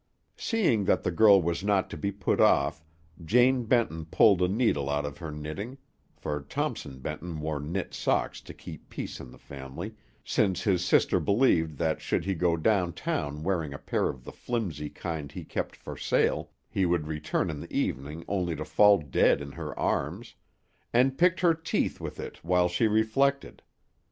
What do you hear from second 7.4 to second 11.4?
knit socks to keep peace in the family, since his sister